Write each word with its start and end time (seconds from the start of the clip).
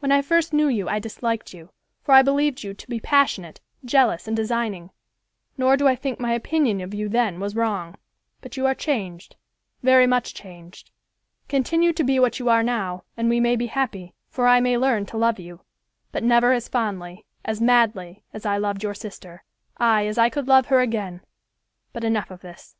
When 0.00 0.10
I 0.10 0.22
first 0.22 0.52
knew 0.52 0.66
you 0.66 0.88
I 0.88 0.98
disliked 0.98 1.54
you, 1.54 1.70
for 2.02 2.14
I 2.16 2.22
believed 2.22 2.64
you 2.64 2.74
to 2.74 2.86
be 2.88 2.98
passionate, 2.98 3.60
jealous 3.84 4.26
and 4.26 4.36
designing; 4.36 4.90
nor 5.56 5.76
do 5.76 5.86
I 5.86 5.94
think 5.94 6.18
my 6.18 6.32
opinion 6.32 6.80
of 6.80 6.94
you 6.94 7.08
then 7.08 7.38
was 7.38 7.54
wrong; 7.54 7.94
but 8.40 8.56
you 8.56 8.66
are 8.66 8.74
changed, 8.74 9.36
very 9.80 10.04
much 10.04 10.34
changed. 10.34 10.90
Continue 11.46 11.92
to 11.92 12.02
be 12.02 12.18
what 12.18 12.40
you 12.40 12.48
are 12.48 12.64
now, 12.64 13.04
and 13.16 13.30
we 13.30 13.38
may 13.38 13.54
be 13.54 13.66
happy, 13.68 14.14
for 14.28 14.48
I 14.48 14.58
may 14.58 14.76
learn 14.76 15.06
to 15.06 15.16
love 15.16 15.38
you, 15.38 15.60
but 16.10 16.24
never 16.24 16.52
as 16.52 16.66
fondly, 16.66 17.24
as 17.44 17.60
madly, 17.60 18.24
as 18.34 18.44
I 18.44 18.56
loved 18.56 18.82
your 18.82 18.94
sister; 18.94 19.44
ay, 19.76 20.06
as 20.08 20.18
I 20.18 20.28
could 20.28 20.48
love 20.48 20.66
her 20.66 20.80
again; 20.80 21.20
but 21.92 22.02
enough 22.02 22.32
of 22.32 22.40
this. 22.40 22.74